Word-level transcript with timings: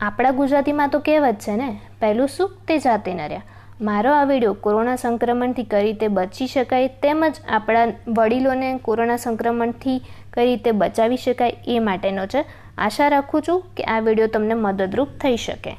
આપણા 0.00 0.30
ગુજરાતીમાં 0.30 0.88
તો 0.88 0.98
કહેવત 0.98 1.34
છે 1.34 1.56
ને, 1.56 1.68
પહેલું 2.00 2.28
સુખ 2.28 2.52
તે 2.68 2.78
જાતે 2.78 3.14
ન 3.14 3.20
રહ્યા 3.20 3.42
મારો 3.80 4.10
આ 4.12 4.24
વીડિયો 4.24 4.52
કોરોના 4.52 4.96
સંક્રમણથી 4.96 5.62
કઈ 5.62 5.82
રીતે 5.82 6.08
બચી 6.08 6.46
શકાય 6.46 6.88
તેમજ 7.02 7.40
આપણા 7.48 7.86
વડીલોને 8.08 8.68
કોરોના 8.78 9.16
સંક્રમણથી 9.16 9.98
કઈ 10.32 10.44
રીતે 10.44 10.70
બચાવી 10.70 11.16
શકાય 11.16 11.56
એ 11.66 11.78
માટેનો 11.78 12.26
છે. 12.26 12.44
આશા 12.78 13.08
રાખું 13.08 13.42
છું 13.42 13.64
કે 13.76 13.84
આ 13.84 14.00
વીડિયો 14.00 14.26
તમને 14.26 14.54
મદદરૂપ 14.54 15.08
થઈ 15.20 15.36
શકે. 15.36 15.72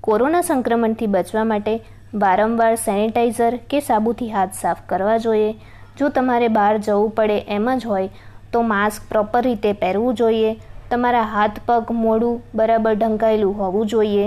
કોરોના 0.00 0.40
સંક્રમણથી 0.40 1.06
બચવા 1.06 1.44
માટે 1.44 1.74
વારંવાર 2.14 2.74
સેનિટાઈઝર 2.74 3.56
કે 3.56 3.80
સાબુથી 3.80 4.30
હાથ 4.30 4.54
સાફ 4.54 4.80
કરવા 4.86 5.18
જોઈએ. 5.18 5.52
જો 5.98 6.08
તમારે 6.08 6.48
બહાર 6.48 6.78
જવું 6.78 7.10
પડે 7.10 7.38
એમ 7.38 7.68
જ 7.76 7.86
હોય, 7.86 8.08
તો 8.52 8.62
માસ્ક 8.62 9.08
પ્રોપર 9.08 9.42
રીતે 9.42 9.72
પહેરવું 9.72 10.14
જોઈએ. 10.14 10.56
તમારા 10.90 11.22
હાથ 11.22 11.60
પગ 11.66 11.94
મોઢું 12.00 12.42
બરાબર 12.54 12.94
ઢંકાયેલું 12.94 13.54
હોવું 13.54 13.86
જોઈએ. 13.86 14.26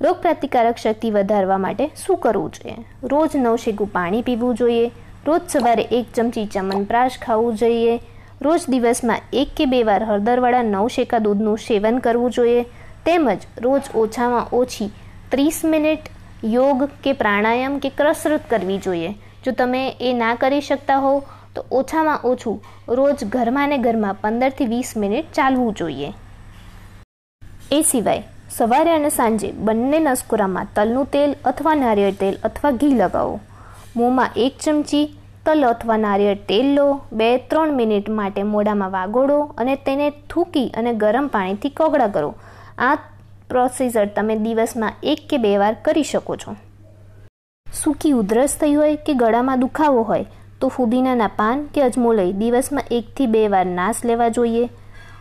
રોગપ્રતિકારક 0.00 0.76
શક્તિ 0.76 1.10
વધારવા 1.10 1.58
માટે 1.58 1.84
શું 1.96 2.18
કરવું 2.18 2.52
જોઈએ? 2.52 2.76
રોજ 3.04 3.36
નવશેકું 3.36 3.92
પાણી 3.92 4.22
પીવું 4.22 4.54
જોઈએ. 4.54 4.86
રોજ 5.26 5.42
સવારે 5.48 5.84
એક 5.98 6.06
ચમચી 6.14 6.46
ચમનપ્રાશ 6.46 7.18
ખાવું 7.18 7.56
જોઈએ. 7.56 8.00
રોજ 8.42 8.68
દિવસમાં 8.68 9.20
એક 9.32 9.54
કે 9.56 9.66
બે 9.66 9.82
વાર 9.82 10.04
હળદરવાળા 10.04 10.62
નવશેકા 10.62 11.18
દૂધનું 11.18 11.58
સેવન 11.58 12.00
કરવું 12.00 12.30
જોઈએ. 12.30 12.64
તેમજ 13.04 13.46
રોજ 13.58 13.92
ઓછામાં 13.94 14.50
ઓછી 14.52 14.90
ત્રીસ 15.30 15.64
મિનિટ 15.64 16.10
યોગ 16.44 16.88
કે 17.02 17.12
પ્રાણાયામ 17.12 17.78
કે 17.78 17.90
કસરત 17.90 18.50
કરવી 18.50 18.78
જોઈએ. 18.78 19.14
જો 19.44 19.52
તમે 19.52 19.82
એ 20.00 20.12
ના 20.14 20.34
કરી 20.34 20.60
શકતા 20.60 20.98
હો 20.98 21.12
તો 21.54 21.64
ઓછામાં 21.78 22.26
ઓછું 22.30 22.56
રોજ 22.98 23.24
ઘરમાં 23.34 23.72
ને 23.74 23.78
ઘરમાં 23.86 24.20
પંદરથી 24.22 24.68
વીસ 24.74 24.90
મિનિટ 25.02 25.32
ચાલવું 25.38 25.72
જોઈએ. 25.80 26.10
એ 27.76 27.80
સિવાય 27.90 28.22
સવારે 28.56 28.92
અને 28.98 29.10
સાંજે 29.18 29.48
બંને 29.66 29.98
નસકોરામાં 30.06 30.70
તલનું 30.76 31.10
તેલ 31.14 31.30
અથવા 31.50 31.76
નારિયેળ 31.82 32.20
તેલ 32.22 32.38
અથવા 32.48 32.72
ઘી 32.80 32.94
લગાવો. 33.00 33.36
મોંમાં 33.96 34.40
એક 34.46 34.58
ચમચી 34.64 35.04
તલ 35.46 35.64
અથવા 35.70 36.00
નારિયેળ 36.02 36.42
તેલ 36.50 36.68
લો, 36.76 36.88
બે 37.18 37.28
ત્રણ 37.50 37.72
મિનિટ 37.78 38.08
માટે 38.18 38.42
મોઢામાં 38.50 38.92
વાગોળો 38.98 39.38
અને 39.60 39.74
તેને 39.86 40.06
થૂકી 40.30 40.68
અને 40.78 40.92
ગરમ 41.02 41.28
પાણીથી 41.36 41.76
કોગળા 41.80 42.12
કરો. 42.16 42.34
આ 42.88 42.96
પ્રોસીજર 43.48 44.06
તમે 44.16 44.36
દિવસમાં 44.44 45.00
એક 45.12 45.24
કે 45.30 45.38
બે 45.46 45.56
વાર 45.62 45.74
કરી 45.86 46.10
શકો 46.10 46.36
છો. 46.42 46.54
સૂકી 47.66 48.12
ઉધરસ 48.20 48.54
થઈ 48.60 48.74
હોય 48.78 48.96
કે 49.06 49.14
ગળામાં 49.22 49.62
દુખાવો 49.64 50.02
હોય 50.10 50.26
તો 50.62 50.70
ફુદીનાના 50.76 51.32
પાન 51.38 51.64
કે 51.74 51.84
અજમો 51.88 52.12
લઈ 52.18 52.32
દિવસમાં 52.42 52.94
એકથી 52.98 53.30
બે 53.34 53.42
વાર 53.54 53.66
નાશ 53.78 54.02
લેવા 54.10 54.28
જોઈએ 54.36 54.66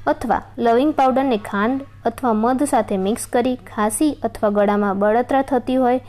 અથવા 0.07 0.41
લવિંગ 0.57 0.91
પાવડરને 0.99 1.39
ખાંડ 1.49 1.87
અથવા 2.05 2.33
મધ 2.33 2.67
સાથે 2.73 2.97
મિક્સ 2.97 3.25
કરી 3.35 3.55
ખાંસી 3.71 4.11
અથવા 4.23 4.51
ગળામાં 4.57 4.99
બળતરા 4.99 5.41
થતી 5.41 5.79
હોય 5.85 5.99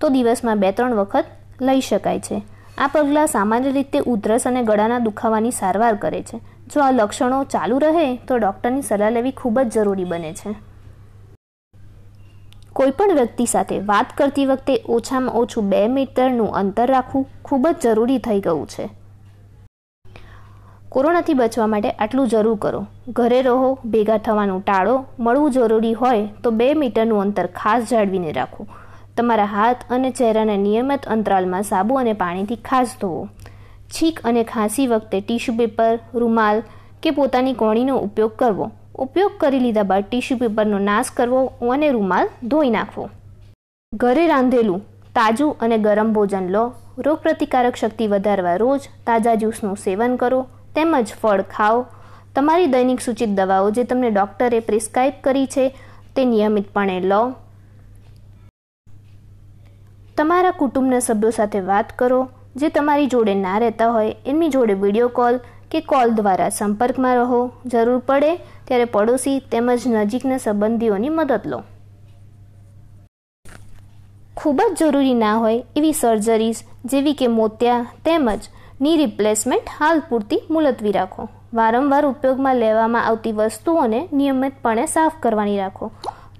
તો 0.00 0.14
દિવસમાં 0.16 0.62
બે 0.62 0.70
ત્રણ 0.72 0.94
વખત 1.00 1.26
લઈ 1.60 1.80
શકાય 1.80 2.20
છે. 2.20 2.38
આ 2.78 2.86
પગલાં 2.86 3.26
સામાન્ય 3.26 3.70
રીતે 3.70 3.98
ઉધરસ 4.12 4.46
અને 4.46 4.62
ગળાના 4.62 4.98
દુખાવાની 4.98 5.50
સારવાર 5.50 5.94
કરે 5.96 6.22
છે. 6.22 6.40
જો 6.70 6.82
આ 6.82 6.90
લક્ષણો 6.90 7.44
ચાલુ 7.44 7.78
રહે 7.78 8.06
તો 8.28 8.38
ડૉક્ટરની 8.38 8.82
સલાહ 8.82 9.10
લેવી 9.10 9.30
ખૂબ 9.30 9.60
જ 9.60 9.70
જરૂરી 9.74 10.04
બને 10.04 10.32
છે. 10.32 10.67
કોઈપણ 12.78 13.14
વ્યક્તિ 13.14 13.46
સાથે 13.46 13.78
વાત 13.78 14.06
કરતી 14.16 14.46
વખતે 14.46 14.82
ઓછામાં 14.88 15.34
ઓછું 15.34 15.68
બે 15.68 15.88
મીટરનું 15.88 16.52
અંતર 16.52 16.90
રાખવું 16.90 17.26
ખૂબ 17.44 17.68
જ 17.68 17.74
જરૂરી 17.82 18.18
થઈ 18.18 18.40
ગયું 18.40 18.66
છે. 18.66 18.88
કોરોનાથી 20.88 21.34
બચવા 21.34 21.66
માટે 21.66 21.90
આટલું 21.90 22.28
જરૂર 22.28 22.56
કરો. 22.56 22.86
ઘરે 23.08 23.42
રહો, 23.42 23.78
ભેગા 23.84 24.18
થવાનું 24.18 24.64
ટાળો, 24.64 25.04
મળવું 25.20 25.50
જરૂરી 25.50 25.92
હોય 25.92 26.28
તો 26.42 26.50
બે 26.50 26.74
મીટરનું 26.74 27.20
અંતર 27.20 27.46
ખાસ 27.46 27.90
જાળવીને 27.90 28.32
રાખો. 28.32 28.66
તમારા 29.16 29.44
હાથ 29.44 29.76
અને 29.90 30.10
ચહેરાને 30.10 30.56
નિયમિત 30.56 31.06
અંતરાલમાં 31.06 31.62
સાબુ 31.62 31.94
અને 31.94 32.12
પાણીથી 32.12 32.56
ખાસ 32.56 32.96
ધોવો. 33.00 33.28
છીક 33.90 34.20
અને 34.24 34.44
ખાંસી 34.44 34.86
વખતે 34.86 35.20
ટીશ્યુ 35.20 35.56
પેપર, 35.56 35.98
રૂમાલ 36.14 36.62
કે 37.02 37.10
પોતાની 37.10 37.52
કોણીનો 37.52 37.96
ઉપયોગ 37.96 38.36
કરવો. 38.36 38.70
ઉપયોગ 38.98 39.32
કરી 39.38 39.58
લીધા 39.58 39.82
બાદ 39.82 40.04
ટીશ્યુ 40.04 40.38
પેપરનો 40.38 40.78
નાશ 40.78 41.10
કરવો, 41.10 41.52
અને 41.70 41.90
રૂમાલ 41.90 42.28
ધોઈ 42.42 42.70
નાખવો. 42.70 43.10
ઘરે 43.94 44.26
રાંધેલું, 44.26 44.80
તાજું 45.14 45.56
અને 45.60 45.78
ગરમ 45.78 46.12
ભોજન 46.12 46.48
લો. 46.48 46.72
રોગપ્રતિકારક 46.98 47.76
શક્તિ 47.76 48.06
વધારવા 48.06 48.56
રોજ 48.56 48.80
તાજા 49.06 49.34
જ્યુસનું 49.34 49.76
સેવન 49.76 50.16
કરો, 50.16 50.46
તેમજ 50.74 51.12
ફળ 51.22 51.42
ખાઓ. 51.42 51.86
તમારી 52.34 52.66
દૈનિક 52.66 53.00
સૂચિત 53.00 53.28
દવાઓ 53.28 53.70
જે 53.70 53.84
તમને 53.84 54.10
ડૉક્ટરે 54.10 54.60
પ્રિસ્ક્રાઇબ 54.60 55.12
કરી 55.24 55.46
છે, 55.46 55.68
તે 56.16 56.24
નિયમિતપણે 56.24 57.00
લો. 57.00 57.34
તમારા 60.16 60.50
કુટુંબના 60.50 60.98
સભ્યો 60.98 61.30
સાથે 61.30 61.60
વાત 61.60 61.98
કરો. 61.98 62.28
જે 62.56 62.68
તમારી 62.68 63.06
જોડે 63.06 63.34
ના 63.34 63.58
રહેતા 63.58 63.90
હોય, 63.90 64.14
એમની 64.26 64.48
જોડે 64.48 64.72
વીડિયો 64.72 65.08
કોલ 65.08 65.40
કે 65.70 65.80
કોલ 65.80 66.10
દ્વારા 66.10 66.48
સંપર્કમાં 66.48 67.16
રહો. 67.16 67.40
જરૂર 67.66 67.98
પડે 67.98 68.36
ત્યારે 68.66 68.84
પડોશી 68.84 69.38
તેમજ 69.52 69.86
નજીકના 69.86 70.38
સંબંધીઓની 70.38 71.08
મદદ 71.08 71.46
લો. 71.46 71.62
ખૂબ 74.36 74.60
જ 74.60 74.78
જરૂરી 74.80 75.14
ના 75.14 75.34
હોય 75.34 75.64
એવી 75.76 75.92
સર્જરીઝ 75.92 76.60
જેવી 76.84 77.14
કે 77.14 77.26
મોતિયા 77.28 77.86
તેમજની 78.04 78.96
રિપ્લેસમેન્ટ 78.96 79.74
હાલ 79.78 80.02
પૂરતી 80.08 80.42
મુલતવી 80.50 80.92
રાખો. 80.92 81.28
વારંવાર 81.54 82.06
ઉપયોગમાં 82.06 82.56
લેવામાં 82.56 83.06
આવતી 83.06 83.32
વસ્તુઓને 83.32 84.00
નિયમિતપણે 84.12 84.86
સાફ 84.86 85.16
કરવાની 85.20 85.58
રાખો. 85.58 85.90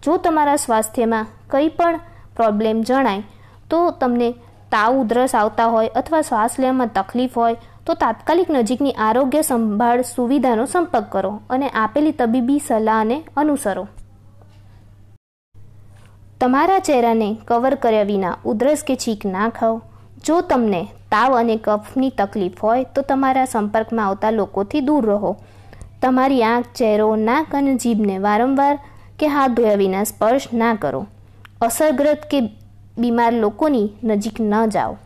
જો 0.02 0.16
તમારા 0.16 0.56
સ્વાસ્થ્યમાં 0.56 1.26
કંઈ 1.50 1.68
પણ 1.68 2.00
પ્રોબ્લેમ 2.36 2.82
જણાય, 2.82 3.22
તો 3.70 3.90
તમને 3.90 4.28
તાવ, 4.72 5.00
ઉધરસ 5.00 5.34
આવતા 5.34 5.64
હોય 5.64 5.88
અથવા 5.88 6.20
શ્વાસ 6.20 6.58
લેવામાં 6.58 6.88
તકલીફ 6.88 7.36
હોય, 7.36 7.56
તો 7.86 7.94
તાત્કાલિક 7.94 8.50
નજીકની 8.50 8.92
આરોગ્ય 8.92 9.42
સંભાળ 9.42 10.02
સુવિધાનો 10.02 10.64
સંપર્ક 10.64 11.12
કરો 11.12 11.40
અને 11.50 11.68
આપેલી 11.68 12.12
તબીબી 12.12 12.58
સલાહને 12.58 13.24
અનુસરો. 13.36 13.88
તમારા 16.40 16.78
ચહેરાને 16.78 17.36
કવર 17.44 17.74
કર્યા 17.74 18.02
વિના 18.02 18.36
ઉધરસ 18.44 18.84
કે 18.84 18.96
છીક 18.96 19.24
ના 19.24 19.48
ખાઓ. 19.48 19.82
જો 20.26 20.40
તમને 20.40 20.88
તાવ 21.10 21.38
અને 21.38 21.56
કફની 21.56 22.10
તકલીફ 22.10 22.60
હોય, 22.62 22.84
તો 22.84 23.02
તમારા 23.02 23.44
સંપર્કમાં 23.44 24.06
આવતા 24.06 24.30
લોકોથી 24.30 24.80
દૂર 24.80 25.06
રહો. 25.06 25.36
તમારી 26.02 26.42
આંખ, 26.42 26.64
ચહેરો, 26.74 27.16
નાક 27.16 27.54
અને 27.54 27.74
જીભને 27.74 28.18
વારંવાર 28.18 28.78
કે 29.18 29.26
હાથ 29.26 29.50
ધોયા 29.50 29.74
વિના 29.74 30.04
સ્પર્શ 30.04 30.48
ના 30.52 30.74
કરો. 30.74 31.06
અસરગ્રસ્ત 31.60 32.24
કે 32.30 32.57
બીમાર 32.98 33.32
લોકોની 33.32 33.90
નજીક 34.04 34.40
ન 34.40 34.66
જાઓ. 34.66 34.96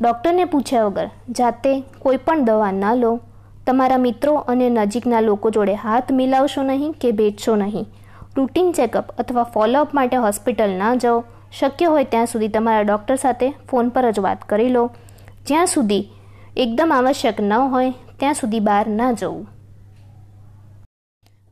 ડૉક્ટરને 0.00 0.44
પૂછ્યા 0.44 0.84
વગર 0.84 1.10
જાતે 1.30 1.84
કોઈ 1.98 2.16
પણ 2.16 2.44
દવા 2.44 2.72
ન 2.72 2.94
લો. 2.94 3.20
તમારા 3.66 3.96
મિત્રો 3.96 4.34
અને 4.34 4.70
નજીકના 4.70 5.20
લોકો 5.20 5.50
જોડે 5.50 5.74
હાથ 5.74 6.12
મિલાવશો 6.12 6.62
નહીં 6.62 6.92
કે 6.92 7.12
ભેટશો 7.12 7.56
નહીં. 7.56 7.86
રૂટીન 8.36 8.72
ચેકઅપ 8.72 9.10
અથવા 9.18 9.42
ફોલોઅપ 9.42 9.94
માટે 9.94 10.16
હોસ્પિટલ 10.16 10.70
ન 10.70 10.98
જાઓ. 10.98 11.24
શક્ય 11.52 11.86
હોય 11.86 12.04
ત્યાં 12.04 12.26
સુધી 12.26 12.48
તમારા 12.48 12.80
ડૉક્ટર 12.80 13.16
સાથે 13.16 13.50
ફોન 13.50 13.88
પર 13.88 14.10
જ 14.10 14.18
વાત 14.18 14.48
કરી 14.48 14.68
લો. 14.68 14.90
જ્યાં 15.46 15.66
સુધી 15.66 16.08
એકદમ 16.56 16.92
આવશ્યક 16.96 17.40
ન 17.40 17.52
હોય, 17.52 17.90
ત્યાં 17.90 18.34
સુધી 18.34 18.60
બહાર 18.60 18.88
ના 18.88 19.12
જવું. 19.12 19.46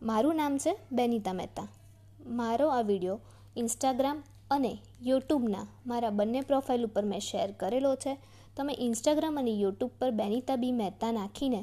મારું 0.02 0.36
નામ 0.36 0.58
છે 0.58 0.78
બેનિતા 0.92 1.32
મહેતા. 1.32 1.68
મારો 2.26 2.68
આ 2.68 2.80
વીડિયો 2.80 3.20
ઇન્સ્ટાગ્રામ 3.56 4.18
અને 4.50 4.72
યુટ્યુબના 5.02 5.66
મારા 5.86 6.10
બંને 6.10 6.40
પ્રોફાઇલ 6.40 6.84
ઉપર 6.84 7.04
મેં 7.04 7.20
શેર 7.20 7.50
કરેલો 7.52 7.96
છે. 7.96 8.12
તમે 8.56 8.72
ઇન્સ્ટાગ્રામ 8.78 9.38
અને 9.38 9.52
યુટ્યુબ 9.52 9.92
પર 9.98 10.10
બેનિતા 10.10 10.56
બી 10.56 10.72
મહેતા 10.72 11.12
નાખીને 11.12 11.60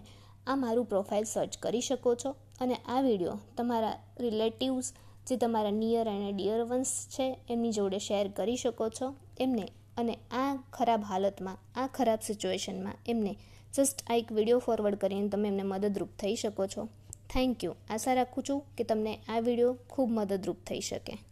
આ 0.48 0.56
મારું 0.56 0.86
પ્રોફાઇલ 0.86 1.24
સર્ચ 1.24 1.58
કરી 1.58 1.82
શકો 1.82 2.16
છો 2.16 2.36
અને 2.62 2.76
આ 2.88 3.02
વીડિયો 3.02 3.38
તમારા 3.58 3.96
રિલેટિવ્સ 4.20 4.88
જે 5.28 5.38
તમારા 5.38 5.72
નિયર 5.72 6.08
અને 6.08 6.30
ડિયર 6.34 6.62
વન્સ 6.64 6.92
છે 7.16 7.26
એમની 7.50 7.72
જોડે 7.72 8.00
શેર 8.00 8.28
કરી 8.30 8.58
શકો 8.58 8.90
છો. 8.90 9.08
એમને 9.40 9.66
અને 9.98 10.16
આ 10.32 10.52
ખરાબ 10.72 11.02
હાલતમાં, 11.04 11.58
આ 11.76 11.88
ખરાબ 11.88 12.22
સિચ્યુએશનમાં 12.22 12.98
એમને 13.08 13.34
જસ્ટ 13.74 13.98
આ 14.10 14.16
એક 14.16 14.30
વીડિયો 14.32 14.60
ફોરવર્ડ 14.60 14.98
કરીને 14.98 15.30
તમે 15.30 15.48
એમને 15.48 15.64
મદદરૂપ 15.64 16.12
થઈ 16.18 16.36
શકો 16.36 16.68
છો. 16.68 16.88
થેન્ક 17.30 17.64
યુ 17.64 17.74
આશા 17.90 18.14
રાખું 18.14 18.44
છું 18.44 18.62
કે 18.78 18.84
તમને 18.84 19.14
આ 19.30 19.40
વીડિયો 19.40 19.74
ખૂબ 19.90 20.10
મદદરૂપ 20.10 20.58
થઈ 20.68 20.82
શકે. 20.82 21.29